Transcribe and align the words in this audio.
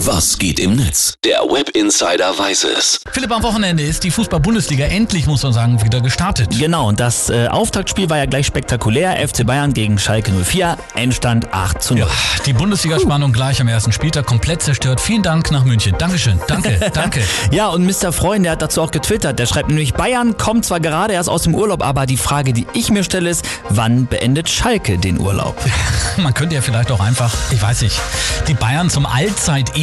Was 0.00 0.38
geht 0.38 0.60
im 0.60 0.76
Netz? 0.76 1.14
Der 1.24 1.38
Web 1.38 1.70
Insider 1.70 2.38
weiß 2.38 2.64
es. 2.64 3.00
Philipp, 3.12 3.32
am 3.32 3.42
Wochenende 3.42 3.82
ist 3.82 4.04
die 4.04 4.10
Fußball-Bundesliga 4.10 4.84
endlich, 4.84 5.26
muss 5.26 5.42
man 5.42 5.54
sagen, 5.54 5.82
wieder 5.82 6.02
gestartet. 6.02 6.50
Genau, 6.50 6.88
und 6.88 7.00
das 7.00 7.30
äh, 7.30 7.48
Auftaktspiel 7.48 8.10
war 8.10 8.18
ja 8.18 8.26
gleich 8.26 8.46
spektakulär. 8.46 9.26
FC 9.26 9.46
Bayern 9.46 9.72
gegen 9.72 9.98
Schalke 9.98 10.32
04, 10.32 10.76
Endstand 10.96 11.54
8 11.54 11.82
zu 11.82 11.94
0. 11.94 12.00
Ja, 12.00 12.08
die 12.44 12.52
Bundesliga-Spannung 12.52 13.32
gleich 13.32 13.58
am 13.62 13.68
ersten 13.68 13.90
Spieltag 13.90 14.26
komplett 14.26 14.60
zerstört. 14.60 15.00
Vielen 15.00 15.22
Dank 15.22 15.50
nach 15.50 15.64
München. 15.64 15.94
Dankeschön. 15.96 16.38
Danke, 16.46 16.78
danke. 16.92 17.22
Ja, 17.50 17.68
und 17.68 17.86
Mr. 17.86 18.12
Freund, 18.12 18.44
der 18.44 18.52
hat 18.52 18.60
dazu 18.60 18.82
auch 18.82 18.90
getwittert. 18.90 19.38
Der 19.38 19.46
schreibt 19.46 19.68
nämlich, 19.68 19.94
Bayern 19.94 20.36
kommt 20.36 20.66
zwar 20.66 20.78
gerade 20.78 21.14
erst 21.14 21.30
aus 21.30 21.44
dem 21.44 21.54
Urlaub, 21.54 21.82
aber 21.82 22.04
die 22.04 22.18
Frage, 22.18 22.52
die 22.52 22.66
ich 22.74 22.90
mir 22.90 23.02
stelle, 23.02 23.30
ist, 23.30 23.46
wann 23.70 24.06
beendet 24.06 24.50
Schalke 24.50 24.98
den 24.98 25.18
Urlaub? 25.18 25.56
Man 26.18 26.34
könnte 26.34 26.54
ja 26.54 26.60
vielleicht 26.60 26.92
auch 26.92 27.00
einfach, 27.00 27.32
ich 27.50 27.62
weiß 27.62 27.80
nicht, 27.80 27.98
die 28.46 28.54
Bayern 28.54 28.90
zum 28.90 29.06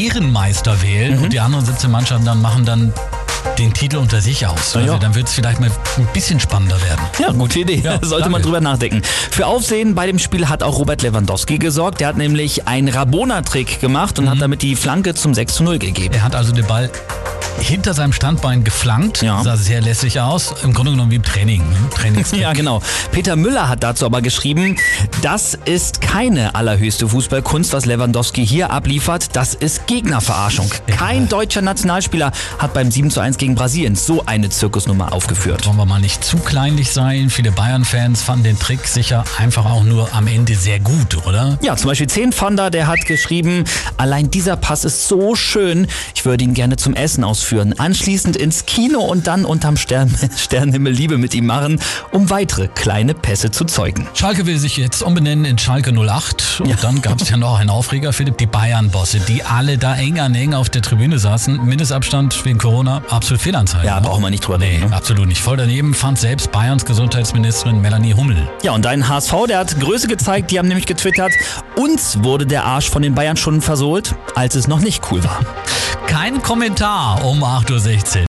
Allzeit-Ehrenmeister 0.04 0.82
wählen 0.82 1.20
und 1.20 1.32
die 1.34 1.40
anderen 1.40 1.66
17 1.66 1.90
Mannschaften 1.90 2.26
dann 2.26 2.42
machen 2.42 2.66
dann 2.66 2.94
den 3.58 3.74
Titel 3.74 3.98
unter 3.98 4.20
sich 4.22 4.46
aus. 4.48 4.76
Also 4.76 4.94
ja. 4.94 4.98
dann 4.98 5.16
wird 5.16 5.28
es 5.28 5.34
vielleicht 5.34 5.60
mal 5.60 5.70
ein 5.70 6.08
bisschen 6.14 6.40
spannender 6.40 6.82
werden. 6.82 7.02
Ja, 7.20 7.32
gute 7.32 7.60
Idee. 7.60 7.82
Ja, 7.84 8.00
Sollte 8.02 8.30
man 8.30 8.42
danke. 8.42 8.46
drüber 8.48 8.62
nachdenken. 8.62 9.02
Für 9.04 9.48
Aufsehen 9.48 9.96
bei 9.96 10.08
dem 10.08 10.20
Spiel 10.20 10.50
hat 10.50 10.64
auch 10.64 10.80
Robert 10.80 11.02
Lewandowski 11.02 11.58
gesorgt. 11.58 12.00
Der 12.02 12.08
hat 12.08 12.18
nämlich 12.18 12.68
einen 12.68 12.90
Rabona-Trick 12.90 13.80
gemacht 13.80 14.18
und 14.20 14.30
hat 14.30 14.42
damit 14.42 14.62
die 14.62 14.76
Flanke 14.76 15.14
zum 15.14 15.34
6 15.34 15.56
zu 15.56 15.64
0 15.64 15.80
gegeben. 15.80 16.14
Er 16.16 16.24
hat 16.24 16.36
also 16.36 16.52
den 16.52 16.66
Ball 16.66 16.90
hinter 17.60 17.94
seinem 17.94 18.14
Standbein 18.14 18.64
geflankt. 18.64 19.22
Ja. 19.22 19.42
Sah 19.44 19.58
sehr 19.58 19.82
lässig 19.82 20.20
aus. 20.20 20.54
Im 20.64 20.74
Grunde 20.74 20.92
genommen 20.92 21.12
wie 21.12 21.16
im 21.16 21.24
Training. 21.24 21.68
Ne? 21.70 21.76
Trainingskick. 21.96 22.40
Ja, 22.40 22.54
genau. 22.54 22.82
Peter 23.12 23.36
Müller 23.36 23.70
hat 23.70 23.84
dazu 23.84 24.06
aber 24.06 24.22
geschrieben, 24.22 24.78
das 25.22 25.58
ist 25.66 26.02
keine 26.02 26.56
allerhöchste 26.56 27.08
Fußballkunst, 27.08 27.74
was 27.74 27.86
Lewandowski 27.86 28.46
hier 28.46 28.72
abliefert. 28.72 29.36
Das 29.36 29.54
ist 29.54 29.88
Gegnerverarschung. 29.88 30.70
Kein 30.88 31.30
deutscher 31.30 31.62
Nationalspieler 31.62 32.32
hat 32.60 32.74
beim 32.74 32.92
7 32.92 33.12
zu 33.12 33.20
1 33.20 33.38
gegen 33.38 33.56
Brasilien 33.56 33.96
so 33.96 34.26
eine 34.26 34.50
Zirkusnummer 34.50 35.14
aufgeführt. 35.14 35.66
Wollen 35.66 35.78
wir 35.78 35.86
mal 35.86 36.00
nicht 36.00 36.24
zu 36.24 36.38
kleinlich 36.38 36.92
sein. 36.92 37.30
Viele 37.30 37.52
Bayern-Fans 37.52 38.22
fanden 38.22 38.44
den 38.44 38.60
Trick 38.60 38.88
sicher 38.88 39.24
einfach 39.38 39.66
auch 39.66 39.84
nur 39.84 40.14
am 40.14 40.28
Ende 40.28 40.56
sehr 40.56 40.80
gut, 40.80 41.26
oder? 41.26 41.58
Ja, 41.62 41.76
zum 41.76 41.90
Beispiel 41.90 42.08
Zehnpfander, 42.08 42.70
der 42.70 42.88
hat 42.88 43.06
geschrieben, 43.06 43.64
allein 43.98 44.32
dieser 44.32 44.56
Pass 44.56 44.86
ist 44.86 45.08
so 45.08 45.36
schön, 45.36 45.88
ich 46.16 46.26
würde 46.26 46.44
ihn 46.44 46.54
gerne 46.54 46.78
zum 46.78 46.94
Essen 46.94 47.24
ausführen. 47.44 47.74
Anschließend 47.78 48.38
ins 48.38 48.66
Kino 48.66 49.02
und 49.02 49.28
dann 49.28 49.44
unterm 49.44 49.76
Stern 49.76 50.10
Sternenhimmel 50.38 50.94
Liebe 50.94 51.18
mit 51.18 51.36
ihm 51.36 51.46
machen, 51.46 51.80
um 52.12 52.30
weitere 52.30 52.70
kleine 52.70 53.14
Pässe 53.14 53.52
zu 53.52 53.66
zeugen. 53.66 54.08
Schalke 54.14 54.46
will 54.46 54.58
sich 54.58 54.78
jetzt 54.78 55.02
umbenennen 55.04 55.44
in 55.44 55.58
Schalke 55.58 55.92
08. 55.92 56.62
Und 56.64 56.82
dann 56.84 57.02
gab 57.02 57.22
es 57.22 57.30
ja 57.30 57.36
noch 57.38 57.60
einen 57.60 57.70
Aufreger, 57.70 58.14
Philipp, 58.14 58.38
die 58.38 58.46
Bayern-Bosse, 58.46 59.20
die 59.28 59.44
alle 59.44 59.78
da 59.78 59.96
eng 59.96 60.20
an 60.22 60.34
eng 60.36 60.54
auf 60.54 60.70
der 60.70 60.82
Tribüne 60.82 61.20
saßen. 61.20 61.66
Mindestabstand 61.66 62.46
wegen 62.46 62.60
Corona, 62.60 63.02
absolut 63.10 63.42
Fehlanzeige. 63.42 63.86
Ja, 63.88 64.00
ne? 64.00 64.08
brauchen 64.08 64.24
wir 64.24 64.30
nicht 64.30 64.46
drüber 64.46 64.58
Nee, 64.60 64.76
reden. 64.78 64.90
Ne? 64.90 64.96
absolut 64.96 65.28
nicht. 65.28 65.42
Voll 65.42 65.58
daneben 65.58 65.94
fand 65.94 66.18
selbst 66.18 66.50
Bayerns 66.52 66.86
Gesundheitsministerin 66.86 67.82
Melanie 67.82 68.14
Hummel. 68.14 68.48
Ja, 68.64 68.72
und 68.72 68.86
dein 68.86 69.10
HSV, 69.10 69.34
der 69.50 69.60
hat 69.60 69.78
Größe 69.80 70.08
gezeigt, 70.08 70.52
die 70.52 70.60
haben 70.60 70.68
nämlich 70.70 70.86
getwittert, 70.86 71.34
uns 71.76 72.24
wurde 72.24 72.46
der 72.46 72.64
Arsch 72.64 72.90
von 72.90 73.02
den 73.02 73.16
Bayern 73.16 73.36
schon 73.36 73.62
versohlt, 73.62 74.16
als 74.36 74.56
es 74.56 74.68
noch 74.68 74.80
nicht 74.80 75.02
cool 75.12 75.22
war. 75.24 75.40
Kein 76.14 76.44
Kommentar 76.44 77.26
um 77.26 77.44
8.16 77.44 78.18
Uhr. 78.18 78.22